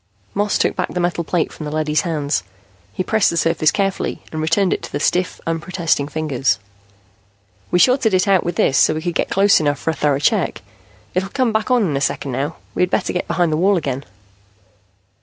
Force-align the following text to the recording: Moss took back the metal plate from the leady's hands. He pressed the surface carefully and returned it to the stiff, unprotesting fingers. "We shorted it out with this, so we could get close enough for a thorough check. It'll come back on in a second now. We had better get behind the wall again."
Moss 0.33 0.57
took 0.57 0.75
back 0.75 0.91
the 0.91 0.99
metal 0.99 1.23
plate 1.23 1.53
from 1.53 1.67
the 1.67 1.71
leady's 1.71 2.01
hands. 2.01 2.41
He 2.91 3.03
pressed 3.03 3.29
the 3.29 3.37
surface 3.37 3.69
carefully 3.69 4.23
and 4.31 4.41
returned 4.41 4.73
it 4.73 4.81
to 4.81 4.91
the 4.91 4.99
stiff, 4.99 5.39
unprotesting 5.45 6.07
fingers. 6.07 6.57
"We 7.69 7.77
shorted 7.77 8.15
it 8.15 8.27
out 8.27 8.43
with 8.43 8.55
this, 8.55 8.79
so 8.79 8.95
we 8.95 9.03
could 9.03 9.13
get 9.13 9.29
close 9.29 9.59
enough 9.59 9.77
for 9.77 9.91
a 9.91 9.93
thorough 9.93 10.17
check. 10.17 10.63
It'll 11.13 11.29
come 11.29 11.53
back 11.53 11.69
on 11.69 11.83
in 11.83 11.95
a 11.95 12.01
second 12.01 12.31
now. 12.31 12.55
We 12.73 12.81
had 12.81 12.89
better 12.89 13.13
get 13.13 13.27
behind 13.27 13.51
the 13.51 13.57
wall 13.57 13.77
again." 13.77 14.03